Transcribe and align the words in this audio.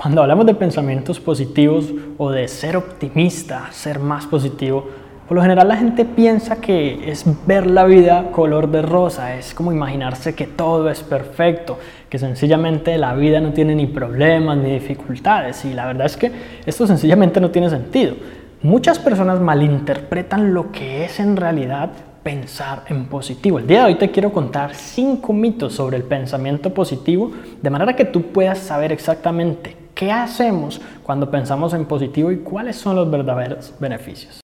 Cuando 0.00 0.22
hablamos 0.22 0.46
de 0.46 0.54
pensamientos 0.54 1.18
positivos 1.18 1.92
o 2.18 2.30
de 2.30 2.46
ser 2.46 2.76
optimista, 2.76 3.66
ser 3.72 3.98
más 3.98 4.26
positivo, 4.26 4.86
por 5.26 5.34
lo 5.34 5.42
general 5.42 5.66
la 5.66 5.76
gente 5.76 6.04
piensa 6.04 6.60
que 6.60 7.10
es 7.10 7.24
ver 7.48 7.66
la 7.66 7.84
vida 7.84 8.30
color 8.30 8.70
de 8.70 8.80
rosa, 8.80 9.34
es 9.34 9.54
como 9.54 9.72
imaginarse 9.72 10.36
que 10.36 10.46
todo 10.46 10.88
es 10.88 11.02
perfecto, 11.02 11.80
que 12.08 12.20
sencillamente 12.20 12.96
la 12.96 13.16
vida 13.16 13.40
no 13.40 13.52
tiene 13.52 13.74
ni 13.74 13.88
problemas 13.88 14.58
ni 14.58 14.70
dificultades 14.70 15.64
y 15.64 15.74
la 15.74 15.86
verdad 15.86 16.06
es 16.06 16.16
que 16.16 16.30
esto 16.64 16.86
sencillamente 16.86 17.40
no 17.40 17.50
tiene 17.50 17.68
sentido. 17.68 18.14
Muchas 18.62 19.00
personas 19.00 19.40
malinterpretan 19.40 20.54
lo 20.54 20.70
que 20.70 21.06
es 21.06 21.18
en 21.18 21.36
realidad 21.36 21.90
pensar 22.22 22.84
en 22.86 23.06
positivo. 23.06 23.58
El 23.58 23.66
día 23.66 23.80
de 23.80 23.86
hoy 23.86 23.94
te 23.96 24.12
quiero 24.12 24.32
contar 24.32 24.76
cinco 24.76 25.32
mitos 25.32 25.74
sobre 25.74 25.96
el 25.96 26.04
pensamiento 26.04 26.72
positivo 26.72 27.32
de 27.60 27.70
manera 27.70 27.96
que 27.96 28.04
tú 28.04 28.30
puedas 28.30 28.58
saber 28.58 28.92
exactamente 28.92 29.87
¿Qué 29.98 30.12
hacemos 30.12 30.80
cuando 31.02 31.28
pensamos 31.28 31.74
en 31.74 31.84
positivo 31.84 32.30
y 32.30 32.36
cuáles 32.36 32.76
son 32.76 32.94
los 32.94 33.10
verdaderos 33.10 33.74
beneficios? 33.80 34.40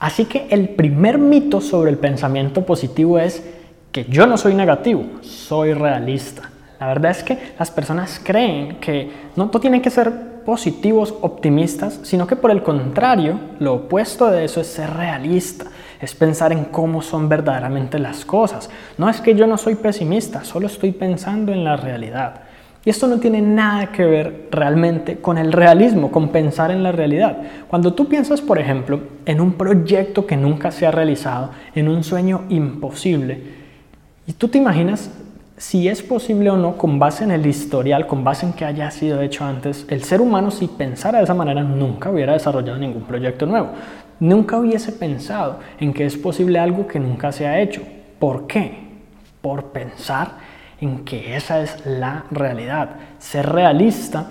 Así 0.00 0.24
que 0.24 0.48
el 0.50 0.70
primer 0.70 1.18
mito 1.18 1.60
sobre 1.60 1.92
el 1.92 1.98
pensamiento 1.98 2.66
positivo 2.66 3.20
es 3.20 3.48
que 3.92 4.04
yo 4.06 4.26
no 4.26 4.36
soy 4.36 4.56
negativo, 4.56 5.04
soy 5.20 5.74
realista. 5.74 6.50
La 6.80 6.88
verdad 6.88 7.12
es 7.12 7.22
que 7.22 7.38
las 7.56 7.70
personas 7.70 8.20
creen 8.20 8.80
que 8.80 9.12
no 9.36 9.48
tienen 9.48 9.80
que 9.80 9.90
ser 9.90 10.33
positivos, 10.44 11.14
optimistas, 11.20 12.00
sino 12.02 12.26
que 12.26 12.36
por 12.36 12.50
el 12.50 12.62
contrario, 12.62 13.38
lo 13.58 13.74
opuesto 13.74 14.30
de 14.30 14.44
eso 14.44 14.60
es 14.60 14.66
ser 14.66 14.90
realista, 14.90 15.66
es 16.00 16.14
pensar 16.14 16.52
en 16.52 16.64
cómo 16.66 17.02
son 17.02 17.28
verdaderamente 17.28 17.98
las 17.98 18.24
cosas. 18.24 18.70
No 18.98 19.08
es 19.08 19.20
que 19.20 19.34
yo 19.34 19.46
no 19.46 19.56
soy 19.56 19.74
pesimista, 19.74 20.44
solo 20.44 20.66
estoy 20.66 20.92
pensando 20.92 21.52
en 21.52 21.64
la 21.64 21.76
realidad. 21.76 22.42
Y 22.84 22.90
esto 22.90 23.06
no 23.06 23.18
tiene 23.18 23.40
nada 23.40 23.92
que 23.92 24.04
ver 24.04 24.48
realmente 24.50 25.16
con 25.16 25.38
el 25.38 25.52
realismo, 25.52 26.10
con 26.12 26.28
pensar 26.28 26.70
en 26.70 26.82
la 26.82 26.92
realidad. 26.92 27.38
Cuando 27.68 27.94
tú 27.94 28.08
piensas, 28.08 28.42
por 28.42 28.58
ejemplo, 28.58 29.00
en 29.24 29.40
un 29.40 29.54
proyecto 29.54 30.26
que 30.26 30.36
nunca 30.36 30.70
se 30.70 30.86
ha 30.86 30.90
realizado, 30.90 31.50
en 31.74 31.88
un 31.88 32.04
sueño 32.04 32.42
imposible, 32.50 33.64
y 34.26 34.34
tú 34.34 34.48
te 34.48 34.58
imaginas 34.58 35.10
si 35.64 35.88
es 35.88 36.02
posible 36.02 36.50
o 36.50 36.58
no, 36.58 36.76
con 36.76 36.98
base 36.98 37.24
en 37.24 37.30
el 37.30 37.46
historial, 37.46 38.06
con 38.06 38.22
base 38.22 38.44
en 38.44 38.52
que 38.52 38.66
haya 38.66 38.90
sido 38.90 39.22
hecho 39.22 39.46
antes, 39.46 39.86
el 39.88 40.04
ser 40.04 40.20
humano 40.20 40.50
si 40.50 40.66
pensara 40.66 41.16
de 41.16 41.24
esa 41.24 41.32
manera 41.32 41.62
nunca 41.62 42.10
hubiera 42.10 42.34
desarrollado 42.34 42.78
ningún 42.78 43.04
proyecto 43.04 43.46
nuevo. 43.46 43.70
Nunca 44.20 44.58
hubiese 44.58 44.92
pensado 44.92 45.60
en 45.80 45.94
que 45.94 46.04
es 46.04 46.18
posible 46.18 46.58
algo 46.58 46.86
que 46.86 47.00
nunca 47.00 47.32
se 47.32 47.46
ha 47.46 47.60
hecho. 47.62 47.80
¿Por 48.18 48.46
qué? 48.46 48.76
Por 49.40 49.72
pensar 49.72 50.32
en 50.82 51.02
que 51.02 51.34
esa 51.34 51.62
es 51.62 51.86
la 51.86 52.24
realidad. 52.30 52.90
Ser 53.18 53.50
realista 53.50 54.28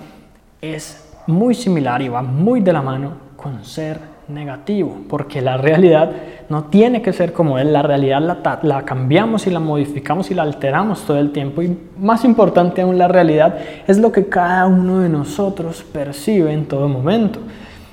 es 0.62 1.04
muy 1.26 1.56
similar 1.56 2.04
y 2.04 2.10
va 2.10 2.22
muy 2.22 2.60
de 2.60 2.74
la 2.74 2.84
mano 2.84 3.18
con 3.38 3.66
ser 3.66 4.13
negativo, 4.28 4.98
porque 5.10 5.42
la 5.42 5.58
realidad 5.58 6.12
no 6.50 6.66
tiene 6.66 7.02
que 7.02 7.14
ser 7.14 7.34
como 7.34 7.60
es, 7.60 7.66
la 7.66 7.82
realidad 7.82 8.22
la, 8.22 8.60
la, 8.62 8.86
cambiamos 8.86 9.48
y 9.48 9.50
la 9.50 9.60
modificamos 9.60 10.32
y 10.32 10.34
la 10.34 10.44
alteramos 10.44 11.04
todo 11.04 11.18
el 11.18 11.32
tiempo 11.32 11.62
y 11.62 11.78
más 11.98 12.24
importante 12.24 12.82
aún 12.82 12.98
la 12.98 13.08
realidad 13.08 13.58
es 13.88 13.98
lo 13.98 14.12
que 14.12 14.28
cada 14.28 14.68
uno 14.68 15.00
de 15.00 15.10
nosotros 15.10 15.84
percibe 15.84 16.54
en 16.54 16.66
todo 16.66 16.88
momento. 16.88 17.40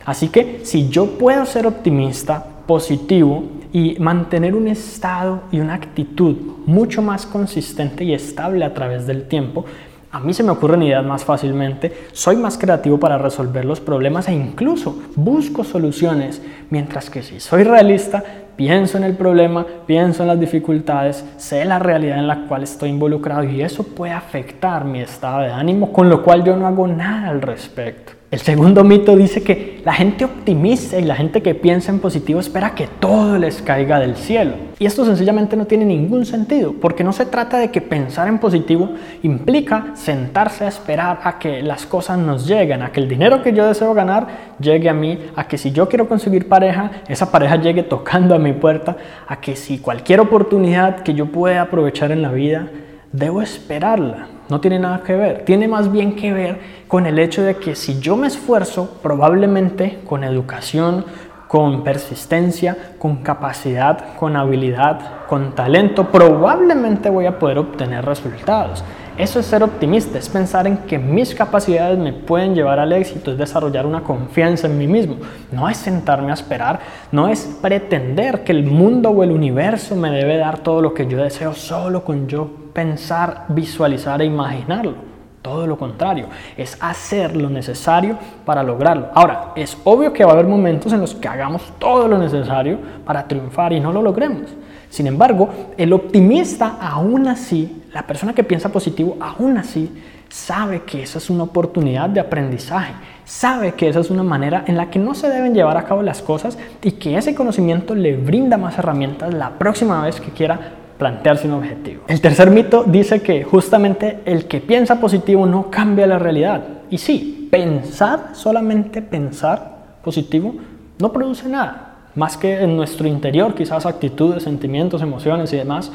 Así 0.05 0.29
que 0.29 0.61
si 0.65 0.89
yo 0.89 1.19
puedo 1.19 1.45
ser 1.45 1.67
optimista, 1.67 2.45
positivo 2.67 3.45
y 3.73 3.97
mantener 3.99 4.55
un 4.55 4.69
estado 4.69 5.43
y 5.53 5.61
una 5.61 5.75
actitud 5.75 6.37
mucho 6.67 7.03
más 7.03 7.27
consistente 7.27 8.05
y 8.05 8.15
estable 8.15 8.65
a 8.65 8.75
través 8.75 9.07
del 9.07 9.29
tiempo, 9.29 9.65
a 10.13 10.19
mí 10.19 10.35
se 10.35 10.43
me 10.43 10.51
ocurren 10.51 10.83
ideas 10.83 11.05
más 11.05 11.25
fácilmente, 11.25 12.09
soy 12.13 12.37
más 12.37 12.59
creativo 12.59 12.99
para 12.99 13.17
resolver 13.17 13.65
los 13.65 13.81
problemas 13.81 14.29
e 14.29 14.33
incluso 14.33 15.01
busco 15.15 15.63
soluciones, 15.63 16.43
mientras 16.69 17.11
que 17.11 17.23
si 17.23 17.39
soy 17.39 17.63
realista, 17.63 18.23
pienso 18.57 18.99
en 18.99 19.05
el 19.05 19.17
problema, 19.17 19.65
pienso 19.87 20.23
en 20.23 20.29
las 20.29 20.41
dificultades, 20.41 21.25
sé 21.37 21.65
la 21.65 21.79
realidad 21.79 22.19
en 22.19 22.27
la 22.27 22.47
cual 22.47 22.65
estoy 22.65 22.91
involucrado 22.91 23.45
y 23.45 23.63
eso 23.63 23.85
puede 23.85 24.13
afectar 24.13 24.85
mi 24.85 25.01
estado 25.01 25.43
de 25.43 25.53
ánimo, 25.53 25.93
con 25.93 26.09
lo 26.09 26.23
cual 26.23 26.43
yo 26.45 26.57
no 26.57 26.67
hago 26.67 26.89
nada 26.89 27.29
al 27.29 27.41
respecto. 27.41 28.20
El 28.31 28.39
segundo 28.39 28.85
mito 28.85 29.17
dice 29.17 29.43
que 29.43 29.81
la 29.85 29.93
gente 29.93 30.25
optimista 30.25 30.97
y 30.97 31.03
la 31.03 31.17
gente 31.17 31.43
que 31.43 31.57
piensa 31.57 31.91
en 31.91 31.99
positivo 31.99 32.39
espera 32.39 32.77
que 32.77 32.87
todo 32.87 33.37
les 33.39 33.61
caiga 33.61 33.99
del 33.99 34.15
cielo. 34.15 34.53
Y 34.79 34.87
esto 34.87 35.05
sencillamente 35.05 35.57
no 35.57 35.67
tiene 35.67 35.85
ningún 35.85 36.25
sentido, 36.25 36.73
porque 36.81 37.03
no 37.03 37.13
se 37.13 37.27
trata 37.27 37.59
de 37.59 37.73
que 37.73 37.81
pensar 37.81 38.29
en 38.29 38.39
positivo 38.39 38.91
implica 39.25 39.87
sentarse 39.95 40.65
a 40.65 40.69
esperar 40.69 41.19
a 41.25 41.41
que 41.41 41.61
las 41.61 41.87
cosas 41.87 42.19
nos 42.19 42.47
lleguen, 42.47 42.83
a 42.83 42.93
que 42.93 43.01
el 43.01 43.09
dinero 43.09 43.43
que 43.43 43.53
yo 43.53 43.67
deseo 43.67 43.95
ganar 43.95 44.29
llegue 44.61 44.89
a 44.89 44.95
mí, 44.95 45.19
a 45.35 45.49
que 45.49 45.59
si 45.59 45.73
yo 45.73 45.89
quiero 45.89 46.07
conseguir 46.07 46.49
pareja, 46.49 47.03
esa 47.09 47.33
pareja 47.33 47.57
llegue 47.57 47.83
tocando 47.83 48.37
a 48.37 48.39
mi 48.39 48.53
puerta, 48.53 48.97
a 49.27 49.41
que 49.41 49.57
si 49.57 49.79
cualquier 49.79 50.21
oportunidad 50.21 51.01
que 51.01 51.15
yo 51.15 51.27
pueda 51.27 51.63
aprovechar 51.63 52.13
en 52.13 52.23
la 52.23 52.31
vida, 52.31 52.69
debo 53.11 53.43
esperarla. 53.43 54.40
No 54.51 54.61
tiene 54.61 54.79
nada 54.79 55.03
que 55.03 55.15
ver. 55.15 55.45
Tiene 55.45 55.69
más 55.69 55.91
bien 55.91 56.17
que 56.17 56.33
ver 56.33 56.61
con 56.89 57.07
el 57.07 57.19
hecho 57.19 57.43
de 57.43 57.57
que 57.57 57.77
si 57.77 58.01
yo 58.01 58.17
me 58.17 58.27
esfuerzo, 58.27 58.99
probablemente 59.03 60.01
con 60.05 60.25
educación, 60.25 61.05
con 61.47 61.83
persistencia, 61.83 62.77
con 62.99 63.17
capacidad, 63.23 64.15
con 64.17 64.37
habilidad, 64.37 65.27
con 65.27 65.55
talento, 65.55 66.09
probablemente 66.11 67.11
voy 67.11 67.27
a 67.27 67.39
poder 67.39 67.59
obtener 67.59 68.05
resultados. 68.05 68.85
Eso 69.21 69.39
es 69.39 69.45
ser 69.45 69.63
optimista, 69.63 70.19
es 70.19 70.31
pensar 70.31 70.67
en 70.67 70.79
que 70.79 70.99
mis 70.99 71.35
capacidades 71.35 71.99
me 71.99 72.15
pueden 72.15 72.55
llevar 72.55 72.79
al 72.79 72.91
éxito, 72.95 73.33
es 73.33 73.37
desarrollar 73.37 73.85
una 73.85 74.03
confianza 74.03 74.67
en 74.67 74.79
mí 74.79 74.87
mismo. 74.87 75.17
No 75.53 75.69
es 75.69 75.77
sentarme 75.77 76.31
a 76.31 76.35
esperar, 76.35 76.81
no 77.13 77.29
es 77.29 77.45
pretender 77.61 78.45
que 78.45 78.53
el 78.53 78.65
mundo 78.65 79.11
o 79.11 79.23
el 79.23 79.31
universo 79.31 79.95
me 79.95 80.11
debe 80.11 80.39
dar 80.39 80.61
todo 80.61 80.81
lo 80.81 80.95
que 80.95 81.07
yo 81.07 81.23
deseo 81.23 81.53
solo 81.53 82.03
con 82.03 82.29
yo 82.29 82.49
pensar, 82.73 83.45
visualizar 83.49 84.23
e 84.23 84.25
imaginarlo. 84.25 85.10
Todo 85.43 85.67
lo 85.67 85.79
contrario, 85.79 86.27
es 86.57 86.77
hacer 86.81 87.35
lo 87.35 87.49
necesario 87.49 88.19
para 88.45 88.63
lograrlo. 88.63 89.09
Ahora, 89.15 89.53
es 89.57 89.77
obvio 89.85 90.13
que 90.13 90.25
va 90.25 90.33
a 90.33 90.35
haber 90.35 90.47
momentos 90.47 90.93
en 90.93 91.01
los 91.01 91.15
que 91.15 91.29
hagamos 91.29 91.63
todo 91.79 92.07
lo 92.07 92.19
necesario 92.19 92.79
para 93.07 93.27
triunfar 93.27 93.73
y 93.73 93.81
no 93.81 93.91
lo 93.91 94.03
logremos. 94.03 94.51
Sin 94.91 95.07
embargo, 95.07 95.49
el 95.79 95.93
optimista 95.93 96.77
aún 96.81 97.27
así, 97.29 97.85
la 97.93 98.03
persona 98.03 98.35
que 98.35 98.45
piensa 98.45 98.71
positivo 98.71 99.17
aún 99.21 99.57
así, 99.57 99.91
sabe 100.29 100.83
que 100.83 101.03
esa 101.03 101.19
es 101.19 101.31
una 101.31 101.45
oportunidad 101.45 102.11
de 102.11 102.21
aprendizaje, 102.21 102.93
sabe 103.25 103.73
que 103.73 103.89
esa 103.89 104.01
es 104.01 104.11
una 104.11 104.23
manera 104.23 104.65
en 104.67 104.77
la 104.77 104.91
que 104.91 104.99
no 104.99 105.15
se 105.15 105.29
deben 105.29 105.55
llevar 105.55 105.77
a 105.77 105.85
cabo 105.85 106.03
las 106.03 106.23
cosas 106.23 106.59
y 106.83 106.93
que 106.93 107.17
ese 107.17 107.35
conocimiento 107.35 107.95
le 107.95 108.17
brinda 108.17 108.57
más 108.57 108.79
herramientas 108.79 109.33
la 109.33 109.51
próxima 109.59 110.03
vez 110.03 110.21
que 110.21 110.31
quiera 110.31 110.80
plantearse 111.01 111.49
un 111.49 111.55
objetivo. 111.55 112.05
El 112.07 112.21
tercer 112.21 112.51
mito 112.51 112.85
dice 112.85 113.23
que 113.23 113.43
justamente 113.43 114.21
el 114.27 114.45
que 114.45 114.61
piensa 114.61 115.01
positivo 115.01 115.47
no 115.47 115.71
cambia 115.71 116.07
la 116.07 116.19
realidad. 116.21 116.63
Y 116.91 116.99
sí, 116.99 117.49
pensar, 117.51 118.31
solamente 118.35 119.03
pensar 119.03 119.79
positivo, 120.05 120.55
no 120.99 121.13
produce 121.13 121.49
nada, 121.49 121.97
más 122.15 122.37
que 122.37 122.61
en 122.61 122.77
nuestro 122.77 123.09
interior, 123.09 123.55
quizás 123.55 123.87
actitudes, 123.87 124.43
sentimientos, 124.43 125.01
emociones 125.01 125.53
y 125.53 125.57
demás. 125.57 125.91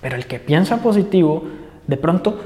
Pero 0.00 0.14
el 0.14 0.26
que 0.26 0.38
piensa 0.38 0.76
positivo, 0.76 1.44
de 1.86 1.96
pronto 1.96 2.38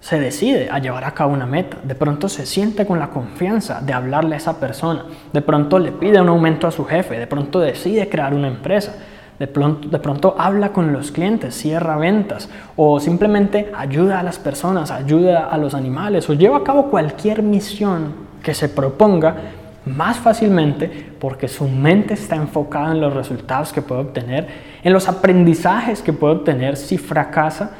se 0.00 0.20
decide 0.20 0.68
a 0.70 0.78
llevar 0.78 1.04
a 1.04 1.14
cabo 1.14 1.32
una 1.32 1.46
meta, 1.46 1.78
de 1.82 1.94
pronto 1.94 2.28
se 2.28 2.44
siente 2.44 2.84
con 2.84 2.98
la 2.98 3.08
confianza 3.08 3.80
de 3.80 3.94
hablarle 3.94 4.34
a 4.34 4.38
esa 4.38 4.60
persona, 4.60 5.06
de 5.32 5.40
pronto 5.40 5.78
le 5.78 5.90
pide 5.90 6.20
un 6.20 6.28
aumento 6.28 6.66
a 6.66 6.70
su 6.70 6.84
jefe, 6.84 7.18
de 7.18 7.26
pronto 7.26 7.60
decide 7.60 8.08
crear 8.10 8.34
una 8.34 8.48
empresa, 8.48 8.94
de 9.38 9.46
pronto, 9.46 9.88
de 9.88 9.98
pronto 9.98 10.34
habla 10.38 10.72
con 10.72 10.92
los 10.92 11.12
clientes, 11.12 11.54
cierra 11.54 11.96
ventas 11.96 12.48
o 12.76 13.00
simplemente 13.00 13.70
ayuda 13.76 14.20
a 14.20 14.22
las 14.22 14.38
personas, 14.38 14.90
ayuda 14.90 15.48
a 15.48 15.58
los 15.58 15.74
animales 15.74 16.28
o 16.30 16.34
lleva 16.34 16.58
a 16.58 16.64
cabo 16.64 16.90
cualquier 16.90 17.42
misión 17.42 18.26
que 18.42 18.54
se 18.54 18.68
proponga 18.68 19.36
más 19.84 20.16
fácilmente 20.18 21.12
porque 21.20 21.48
su 21.48 21.68
mente 21.68 22.14
está 22.14 22.36
enfocada 22.36 22.92
en 22.92 23.00
los 23.00 23.14
resultados 23.14 23.72
que 23.72 23.82
puede 23.82 24.02
obtener, 24.02 24.48
en 24.82 24.92
los 24.92 25.08
aprendizajes 25.08 26.02
que 26.02 26.12
puede 26.12 26.34
obtener 26.34 26.76
si 26.76 26.98
fracasa 26.98 27.70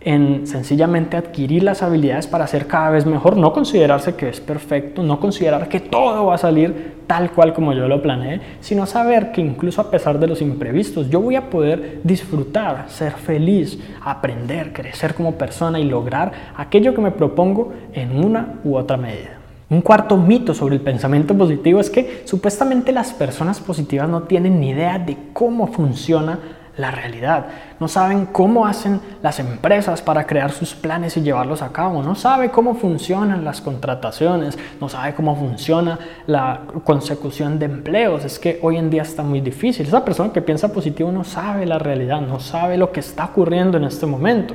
en 0.00 0.46
sencillamente 0.46 1.16
adquirir 1.16 1.62
las 1.62 1.82
habilidades 1.82 2.26
para 2.26 2.46
ser 2.46 2.66
cada 2.66 2.90
vez 2.90 3.04
mejor, 3.04 3.36
no 3.36 3.52
considerarse 3.52 4.14
que 4.14 4.28
es 4.28 4.40
perfecto, 4.40 5.02
no 5.02 5.20
considerar 5.20 5.68
que 5.68 5.80
todo 5.80 6.26
va 6.26 6.36
a 6.36 6.38
salir 6.38 7.00
tal 7.06 7.32
cual 7.32 7.52
como 7.52 7.72
yo 7.74 7.86
lo 7.86 8.00
planeé, 8.00 8.40
sino 8.60 8.86
saber 8.86 9.32
que 9.32 9.40
incluso 9.40 9.80
a 9.80 9.90
pesar 9.90 10.18
de 10.18 10.26
los 10.26 10.40
imprevistos, 10.40 11.10
yo 11.10 11.20
voy 11.20 11.36
a 11.36 11.50
poder 11.50 12.00
disfrutar, 12.02 12.86
ser 12.88 13.12
feliz, 13.12 13.78
aprender, 14.02 14.72
crecer 14.72 15.14
como 15.14 15.34
persona 15.34 15.78
y 15.78 15.84
lograr 15.84 16.32
aquello 16.56 16.94
que 16.94 17.00
me 17.02 17.10
propongo 17.10 17.72
en 17.92 18.24
una 18.24 18.60
u 18.64 18.76
otra 18.76 18.96
medida. 18.96 19.38
Un 19.68 19.82
cuarto 19.82 20.16
mito 20.16 20.54
sobre 20.54 20.76
el 20.76 20.80
pensamiento 20.80 21.36
positivo 21.36 21.78
es 21.78 21.90
que 21.90 22.22
supuestamente 22.24 22.90
las 22.90 23.12
personas 23.12 23.60
positivas 23.60 24.08
no 24.08 24.22
tienen 24.22 24.58
ni 24.58 24.70
idea 24.70 24.98
de 24.98 25.16
cómo 25.32 25.68
funciona 25.68 26.38
la 26.80 26.90
realidad. 26.90 27.46
No 27.78 27.88
saben 27.88 28.26
cómo 28.26 28.66
hacen 28.66 29.00
las 29.22 29.38
empresas 29.38 30.02
para 30.02 30.26
crear 30.26 30.50
sus 30.52 30.74
planes 30.74 31.16
y 31.16 31.22
llevarlos 31.22 31.62
a 31.62 31.72
cabo. 31.72 32.02
No 32.02 32.14
sabe 32.14 32.50
cómo 32.50 32.74
funcionan 32.74 33.44
las 33.44 33.60
contrataciones. 33.60 34.58
No 34.80 34.88
sabe 34.88 35.14
cómo 35.14 35.36
funciona 35.36 35.98
la 36.26 36.62
consecución 36.84 37.58
de 37.58 37.66
empleos. 37.66 38.24
Es 38.24 38.38
que 38.38 38.58
hoy 38.62 38.76
en 38.76 38.90
día 38.90 39.02
está 39.02 39.22
muy 39.22 39.40
difícil. 39.40 39.86
Esa 39.86 40.04
persona 40.04 40.32
que 40.32 40.42
piensa 40.42 40.72
positivo 40.72 41.12
no 41.12 41.24
sabe 41.24 41.66
la 41.66 41.78
realidad, 41.78 42.20
no 42.20 42.40
sabe 42.40 42.76
lo 42.76 42.92
que 42.92 43.00
está 43.00 43.26
ocurriendo 43.26 43.78
en 43.78 43.84
este 43.84 44.06
momento. 44.06 44.54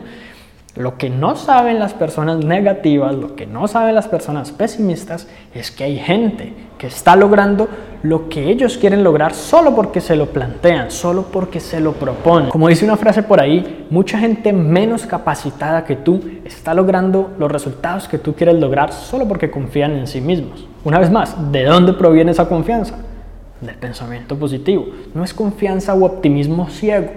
Lo 0.75 0.97
que 0.97 1.09
no 1.09 1.37
saben 1.37 1.79
las 1.79 1.93
personas 1.93 2.43
negativas, 2.43 3.15
lo 3.15 3.35
que 3.35 3.45
no 3.47 3.67
saben 3.69 3.95
las 3.95 4.09
personas 4.09 4.51
pesimistas, 4.51 5.27
es 5.53 5.71
que 5.71 5.85
hay 5.85 5.97
gente 5.97 6.53
que 6.77 6.87
está 6.87 7.15
logrando 7.15 7.69
lo 8.05 8.29
que 8.29 8.51
ellos 8.51 8.77
quieren 8.77 9.03
lograr 9.03 9.33
solo 9.33 9.75
porque 9.75 9.99
se 9.99 10.15
lo 10.15 10.27
plantean, 10.27 10.91
solo 10.91 11.23
porque 11.31 11.59
se 11.59 11.79
lo 11.79 11.93
proponen. 11.93 12.49
Como 12.49 12.67
dice 12.67 12.85
una 12.85 12.97
frase 12.97 13.23
por 13.23 13.41
ahí, 13.41 13.87
mucha 13.89 14.19
gente 14.19 14.53
menos 14.53 15.07
capacitada 15.07 15.83
que 15.85 15.95
tú 15.95 16.21
está 16.45 16.75
logrando 16.75 17.31
los 17.39 17.51
resultados 17.51 18.07
que 18.07 18.19
tú 18.19 18.35
quieres 18.35 18.59
lograr 18.59 18.93
solo 18.93 19.27
porque 19.27 19.49
confían 19.49 19.93
en 19.93 20.05
sí 20.05 20.21
mismos. 20.21 20.67
Una 20.83 20.99
vez 20.99 21.09
más, 21.09 21.51
¿de 21.51 21.63
dónde 21.63 21.93
proviene 21.93 22.31
esa 22.31 22.47
confianza? 22.47 22.95
Del 23.59 23.75
pensamiento 23.75 24.37
positivo. 24.37 24.85
No 25.15 25.23
es 25.23 25.33
confianza 25.33 25.95
u 25.95 26.05
optimismo 26.05 26.69
ciego, 26.69 27.09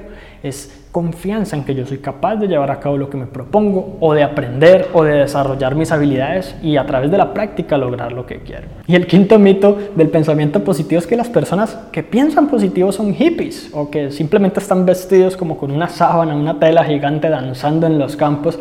es 0.42 0.87
confianza 0.98 1.54
en 1.54 1.62
que 1.62 1.76
yo 1.76 1.86
soy 1.86 1.98
capaz 1.98 2.34
de 2.34 2.48
llevar 2.48 2.72
a 2.72 2.80
cabo 2.80 2.96
lo 2.96 3.08
que 3.08 3.16
me 3.16 3.26
propongo 3.26 3.98
o 4.00 4.14
de 4.14 4.24
aprender 4.24 4.88
o 4.92 5.04
de 5.04 5.12
desarrollar 5.12 5.76
mis 5.76 5.92
habilidades 5.92 6.56
y 6.60 6.76
a 6.76 6.84
través 6.86 7.08
de 7.12 7.16
la 7.16 7.32
práctica 7.32 7.78
lograr 7.78 8.10
lo 8.10 8.26
que 8.26 8.40
quiero. 8.40 8.66
Y 8.88 8.96
el 8.96 9.06
quinto 9.06 9.38
mito 9.38 9.78
del 9.94 10.08
pensamiento 10.08 10.64
positivo 10.64 10.98
es 10.98 11.06
que 11.06 11.16
las 11.16 11.28
personas 11.28 11.78
que 11.92 12.02
piensan 12.02 12.48
positivo 12.48 12.90
son 12.90 13.14
hippies 13.14 13.70
o 13.72 13.90
que 13.92 14.10
simplemente 14.10 14.58
están 14.58 14.84
vestidos 14.86 15.36
como 15.36 15.56
con 15.56 15.70
una 15.70 15.86
sábana, 15.86 16.34
una 16.34 16.58
tela 16.58 16.82
gigante 16.82 17.28
danzando 17.28 17.86
en 17.86 18.00
los 18.00 18.16
campos. 18.16 18.58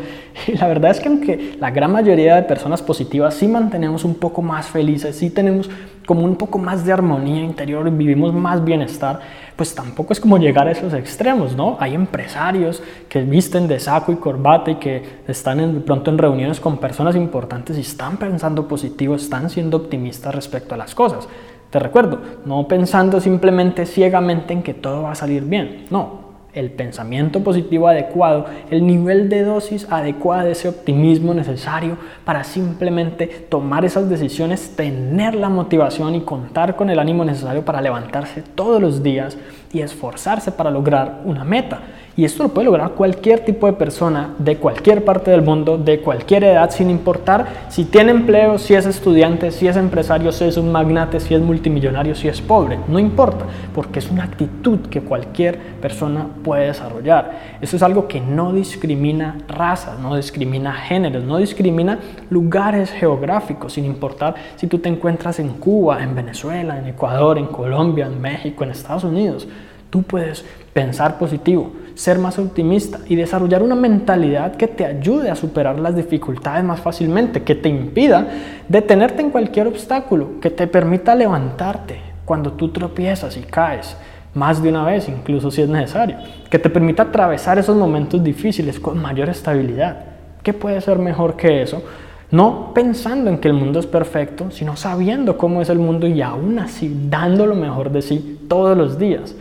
Y 0.48 0.52
la 0.52 0.68
verdad 0.68 0.92
es 0.92 1.00
que 1.00 1.10
aunque 1.10 1.56
la 1.60 1.72
gran 1.72 1.92
mayoría 1.92 2.36
de 2.36 2.44
personas 2.44 2.84
positivas 2.84 3.34
sí 3.34 3.48
mantenemos 3.48 4.06
un 4.06 4.14
poco 4.14 4.44
más 4.44 4.68
felices, 4.68 5.16
sí 5.16 5.32
tenemos 5.32 5.72
como 6.08 6.24
un 6.24 6.38
poco 6.38 6.58
más 6.58 6.86
de 6.86 6.94
armonía 6.94 7.44
interior 7.44 7.86
y 7.88 7.92
vivimos 7.92 8.34
más 8.34 8.64
bienestar, 8.64 9.20
pues 9.58 9.76
tampoco 9.76 10.14
es 10.14 10.22
como 10.22 10.38
llegar 10.38 10.68
a 10.68 10.72
esos 10.72 10.94
extremos, 10.94 11.54
¿no? 11.56 11.76
Hay 11.82 11.94
empresarios 12.28 12.84
que 13.08 13.22
visten 13.22 13.68
de 13.68 13.80
saco 13.80 14.12
y 14.12 14.18
corbata 14.18 14.72
y 14.72 14.76
que 14.76 15.02
están 15.28 15.74
de 15.74 15.80
pronto 15.80 16.12
en 16.12 16.18
reuniones 16.18 16.60
con 16.60 16.78
personas 16.78 17.16
importantes 17.16 17.78
y 17.78 17.82
están 17.82 18.18
pensando 18.18 18.68
positivo, 18.68 19.16
están 19.16 19.50
siendo 19.50 19.78
optimistas 19.78 20.36
respecto 20.36 20.76
a 20.76 20.78
las 20.78 20.94
cosas. 20.94 21.28
Te 21.70 21.80
recuerdo, 21.80 22.20
no 22.46 22.68
pensando 22.68 23.22
simplemente 23.22 23.86
ciegamente 23.86 24.54
en 24.54 24.62
que 24.62 24.74
todo 24.74 25.04
va 25.04 25.12
a 25.12 25.16
salir 25.16 25.44
bien, 25.44 25.86
no, 25.90 26.28
el 26.54 26.72
pensamiento 26.72 27.44
positivo 27.44 27.88
adecuado, 27.88 28.46
el 28.72 28.86
nivel 28.86 29.30
de 29.30 29.44
dosis 29.44 29.88
adecuada 29.92 30.44
de 30.44 30.52
ese 30.52 30.68
optimismo 30.68 31.34
necesario 31.34 31.98
para 32.26 32.44
simplemente 32.44 33.28
tomar 33.28 33.86
esas 33.86 34.10
decisiones, 34.10 34.76
tener 34.76 35.36
la 35.36 35.50
motivación 35.50 36.16
y 36.16 36.22
contar 36.22 36.76
con 36.76 36.90
el 36.90 37.00
ánimo 37.00 37.24
necesario 37.24 37.64
para 37.64 37.82
levantarse 37.82 38.42
todos 38.42 38.82
los 38.82 39.04
días 39.04 39.38
y 39.72 39.82
esforzarse 39.82 40.52
para 40.52 40.72
lograr 40.72 41.22
una 41.26 41.44
meta. 41.44 41.82
Y 42.18 42.26
esto 42.26 42.42
lo 42.42 42.50
puede 42.50 42.66
lograr 42.66 42.94
cualquier 42.94 43.46
tipo 43.46 43.68
de 43.68 43.74
persona 43.74 44.34
de 44.40 44.58
cualquier 44.58 45.06
parte 45.06 45.30
del 45.30 45.44
mundo, 45.44 45.78
de 45.78 46.00
cualquier 46.00 46.46
edad, 46.46 46.72
sin 46.72 46.90
importar 46.90 47.46
si 47.70 47.86
tiene 47.86 48.10
empleo, 48.10 48.58
si 48.58 48.74
es 48.74 48.88
estudiante, 48.88 49.52
si 49.52 49.68
es 49.68 49.78
empresario, 49.78 50.32
si 50.32 50.46
es 50.46 50.58
un 50.58 50.72
magnate, 50.72 51.20
si 51.20 51.36
es 51.36 51.42
multimillonario, 51.42 52.16
si 52.16 52.28
es 52.28 52.42
pobre. 52.42 52.80
No 52.88 52.98
importa, 52.98 53.46
porque 53.72 54.00
es 54.00 54.10
una 54.10 54.24
actitud 54.24 54.80
que 54.90 55.02
cualquier 55.02 55.60
persona 55.80 56.26
puede 56.44 56.66
desarrollar. 56.66 57.58
Eso 57.62 57.76
es 57.76 57.84
algo 57.84 58.08
que 58.08 58.20
no 58.20 58.52
discrimina 58.52 59.38
razas, 59.48 60.00
no 60.00 60.16
discrimina 60.16 60.74
géneros, 60.74 61.24
no 61.24 61.38
discrimina 61.38 62.00
lugares 62.32 62.90
geográficos, 62.94 63.74
sin 63.74 63.86
importar 63.86 64.34
si 64.56 64.66
tú 64.66 64.80
te 64.80 64.90
encuentras 64.90 65.38
en 65.38 65.50
Cuba, 65.50 66.02
en 66.02 66.16
Venezuela, 66.16 66.80
en 66.80 66.88
Ecuador, 66.88 67.38
en 67.38 67.46
Colombia, 67.46 68.08
en 68.08 68.20
México, 68.20 68.64
en 68.64 68.72
Estados 68.72 69.04
Unidos. 69.04 69.48
Tú 69.92 70.02
puedes 70.02 70.44
pensar 70.74 71.18
positivo, 71.18 71.72
ser 71.98 72.20
más 72.20 72.38
optimista 72.38 73.00
y 73.08 73.16
desarrollar 73.16 73.64
una 73.64 73.74
mentalidad 73.74 74.56
que 74.56 74.68
te 74.68 74.86
ayude 74.86 75.32
a 75.32 75.36
superar 75.36 75.80
las 75.80 75.96
dificultades 75.96 76.64
más 76.64 76.80
fácilmente, 76.80 77.42
que 77.42 77.56
te 77.56 77.70
impida 77.70 78.28
detenerte 78.70 79.24
en 79.24 79.32
cualquier 79.32 79.66
obstáculo, 79.66 80.40
que 80.40 80.52
te 80.52 80.68
permita 80.68 81.16
levantarte 81.16 82.00
cuando 82.24 82.54
tú 82.54 82.70
tropiezas 82.70 83.36
y 83.36 83.42
caes 83.42 83.98
más 84.36 84.62
de 84.62 84.70
una 84.70 84.86
vez, 84.86 85.10
incluso 85.10 85.50
si 85.50 85.64
es 85.64 85.70
necesario, 85.70 86.18
que 86.52 86.60
te 86.60 86.70
permita 86.70 87.04
atravesar 87.04 87.58
esos 87.58 87.76
momentos 87.76 88.24
difíciles 88.24 88.80
con 88.80 89.02
mayor 89.02 89.30
estabilidad. 89.30 89.98
¿Qué 90.44 90.54
puede 90.54 90.80
ser 90.82 91.00
mejor 91.00 91.36
que 91.36 91.64
eso? 91.64 91.82
No 92.30 92.74
pensando 92.76 93.32
en 93.32 93.40
que 93.40 93.48
el 93.48 93.56
mundo 93.56 93.80
es 93.80 93.88
perfecto, 93.88 94.52
sino 94.52 94.76
sabiendo 94.76 95.36
cómo 95.36 95.64
es 95.64 95.70
el 95.70 95.80
mundo 95.80 96.06
y 96.06 96.22
aún 96.22 96.60
así 96.60 96.96
dando 97.10 97.48
lo 97.48 97.56
mejor 97.56 97.90
de 97.90 98.04
sí 98.04 98.46
todos 98.48 98.78
los 98.78 99.00
días 99.00 99.34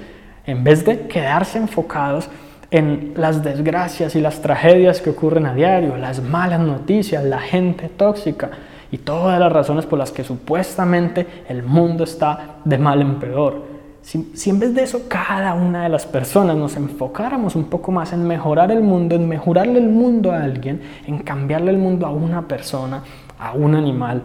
en 0.46 0.62
vez 0.64 0.84
de 0.84 1.06
quedarse 1.08 1.58
enfocados 1.58 2.28
en 2.70 3.14
las 3.16 3.42
desgracias 3.42 4.16
y 4.16 4.20
las 4.20 4.40
tragedias 4.40 5.00
que 5.00 5.10
ocurren 5.10 5.46
a 5.46 5.54
diario, 5.54 5.96
las 5.96 6.22
malas 6.22 6.60
noticias, 6.60 7.24
la 7.24 7.40
gente 7.40 7.88
tóxica 7.88 8.50
y 8.90 8.98
todas 8.98 9.38
las 9.38 9.52
razones 9.52 9.86
por 9.86 9.98
las 9.98 10.12
que 10.12 10.24
supuestamente 10.24 11.26
el 11.48 11.62
mundo 11.62 12.04
está 12.04 12.56
de 12.64 12.78
mal 12.78 13.00
en 13.02 13.16
peor. 13.16 13.76
Si, 14.02 14.30
si, 14.34 14.50
en 14.50 14.60
vez 14.60 14.72
de 14.72 14.84
eso 14.84 15.08
cada 15.08 15.54
una 15.54 15.82
de 15.82 15.88
las 15.88 16.06
personas 16.06 16.56
nos 16.56 16.76
enfocáramos 16.76 17.56
un 17.56 17.64
poco 17.64 17.90
más 17.90 18.12
en 18.12 18.24
mejorar 18.24 18.70
el 18.70 18.80
mundo, 18.80 19.16
en 19.16 19.28
mejorarle 19.28 19.80
el 19.80 19.88
mundo 19.88 20.30
a 20.30 20.44
alguien, 20.44 20.80
en 21.06 21.18
cambiarle 21.18 21.72
el 21.72 21.78
mundo 21.78 22.06
a 22.06 22.10
una 22.10 22.46
persona, 22.46 23.02
a 23.36 23.52
un 23.52 23.74
animal, 23.74 24.22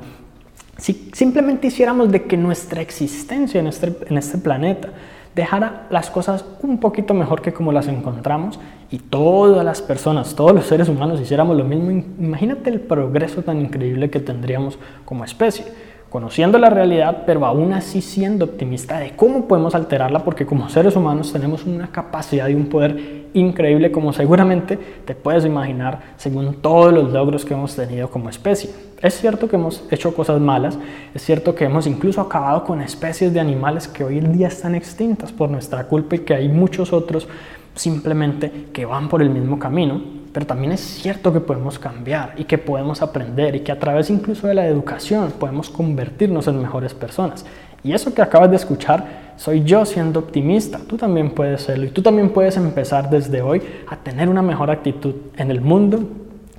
si 0.81 1.09
simplemente 1.13 1.67
hiciéramos 1.67 2.11
de 2.11 2.23
que 2.23 2.35
nuestra 2.38 2.81
existencia 2.81 3.59
en 3.59 3.67
este, 3.67 3.95
en 4.07 4.17
este 4.17 4.39
planeta 4.39 4.89
dejara 5.36 5.88
las 5.89 6.10
cosas 6.10 6.45
un 6.62 6.80
poquito 6.80 7.13
mejor 7.13 7.42
que 7.42 7.54
como 7.54 7.72
las 7.72 7.88
encontramos 7.88 8.60
y 8.89 8.98
todas 8.98 9.63
las 9.63 9.81
personas, 9.81 10.36
todos 10.36 10.54
los 10.54 10.66
seres 10.66 10.89
humanos 10.89 11.22
hiciéramos 11.22 11.57
lo 11.57 11.63
mismo, 11.63 11.92
imagínate 11.92 12.69
el 12.69 12.81
progreso 12.81 13.42
tan 13.42 13.62
increíble 13.62 14.10
que 14.10 14.19
tendríamos 14.19 14.78
como 15.06 15.24
especie 15.24 15.66
conociendo 16.12 16.60
la 16.60 16.69
realidad, 16.69 17.24
pero 17.25 17.46
aún 17.46 17.72
así 17.72 18.02
siendo 18.02 18.44
optimista 18.44 19.00
de 19.00 19.16
cómo 19.16 19.48
podemos 19.48 19.74
alterarla, 19.75 20.25
porque 20.25 20.46
como 20.46 20.68
seres 20.68 20.98
humanos 20.98 21.31
tenemos 21.31 21.66
una 21.66 21.88
capacidad 21.88 22.50
y 22.50 22.54
un 22.54 22.66
poder 22.66 23.30
increíble, 23.34 23.94
como 23.94 24.12
seguramente 24.12 24.77
te 25.06 25.15
puedes 25.15 25.46
imaginar, 25.46 26.01
según 26.18 26.56
todos 26.56 26.91
los 26.91 27.13
logros 27.13 27.46
que 27.46 27.53
hemos 27.53 27.74
tenido 27.77 28.10
como 28.10 28.27
especie. 28.27 28.70
Es 29.01 29.22
cierto 29.22 29.48
que 29.48 29.56
hemos 29.56 29.86
hecho 29.89 30.13
cosas 30.13 30.41
malas, 30.41 30.77
es 31.15 31.22
cierto 31.24 31.56
que 31.56 31.63
hemos 31.63 31.88
incluso 31.88 32.20
acabado 32.20 32.65
con 32.65 32.82
especies 32.82 33.34
de 33.34 33.39
animales 33.39 33.88
que 33.88 34.03
hoy 34.03 34.18
en 34.18 34.34
día 34.38 34.50
están 34.50 34.75
extintas 34.75 35.32
por 35.32 35.50
nuestra 35.50 35.88
culpa 35.88 36.18
y 36.18 36.20
que 36.20 36.34
hay 36.34 36.50
muchos 36.50 36.91
otros 36.91 37.30
simplemente 37.74 38.68
que 38.74 38.84
van 38.86 39.08
por 39.08 39.22
el 39.22 39.30
mismo 39.30 39.58
camino, 39.58 40.21
pero 40.33 40.45
también 40.45 40.71
es 40.71 40.81
cierto 40.81 41.33
que 41.33 41.39
podemos 41.39 41.77
cambiar 41.77 42.33
y 42.38 42.45
que 42.45 42.57
podemos 42.57 43.01
aprender 43.01 43.55
y 43.55 43.61
que 43.61 43.71
a 43.71 43.79
través 43.79 44.09
incluso 44.09 44.47
de 44.47 44.53
la 44.53 44.65
educación 44.65 45.31
podemos 45.39 45.69
convertirnos 45.69 46.47
en 46.47 46.61
mejores 46.61 46.93
personas. 46.93 47.45
Y 47.83 47.93
eso 47.93 48.13
que 48.13 48.21
acabas 48.21 48.50
de 48.50 48.55
escuchar, 48.57 49.33
soy 49.38 49.63
yo 49.63 49.85
siendo 49.85 50.19
optimista. 50.19 50.79
Tú 50.88 50.97
también 50.97 51.31
puedes 51.31 51.63
serlo 51.63 51.85
y 51.85 51.89
tú 51.89 52.01
también 52.01 52.29
puedes 52.29 52.55
empezar 52.57 53.09
desde 53.09 53.41
hoy 53.41 53.61
a 53.88 53.97
tener 53.97 54.29
una 54.29 54.41
mejor 54.41 54.69
actitud 54.69 55.15
en 55.35 55.50
el 55.50 55.61
mundo 55.61 56.03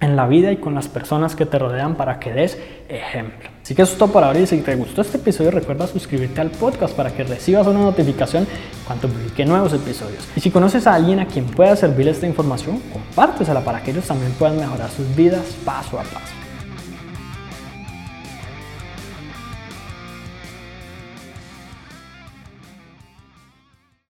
en 0.01 0.17
la 0.17 0.27
vida 0.27 0.51
y 0.51 0.57
con 0.57 0.75
las 0.75 0.89
personas 0.89 1.37
que 1.37 1.47
te 1.47 1.59
rodean 1.59 1.95
para 1.95 2.19
que 2.19 2.33
des 2.33 2.61
ejemplo. 2.89 3.52
Así 3.73 3.77
que 3.77 3.83
eso 3.85 3.93
es 3.93 3.99
todo 3.99 4.13
por 4.13 4.23
ahora 4.23 4.39
y 4.39 4.47
si 4.47 4.59
te 4.59 4.75
gustó 4.75 5.01
este 5.01 5.17
episodio 5.17 5.51
recuerda 5.51 5.87
suscribirte 5.87 6.43
al 6.43 6.51
podcast 6.51 6.95
para 6.95 7.11
que 7.11 7.25
recibas 7.25 7.67
una 7.67 7.79
notificación 7.79 8.47
cuando 8.87 9.09
publique 9.09 9.47
nuevos 9.47 9.73
episodios. 9.73 10.29
Y 10.37 10.41
si 10.41 10.51
conoces 10.51 10.87
a 10.87 10.95
alguien 10.95 11.21
a 11.21 11.27
quien 11.27 11.47
pueda 11.47 11.75
servirle 11.75 12.11
esta 12.11 12.27
información, 12.27 12.83
compártesela 12.93 13.65
para 13.65 13.83
que 13.83 13.93
ellos 13.93 14.05
también 14.05 14.33
puedan 14.33 14.59
mejorar 14.59 14.91
sus 14.91 15.17
vidas 15.17 15.47
paso 15.65 15.99
a 15.99 16.03
paso. 16.03 16.42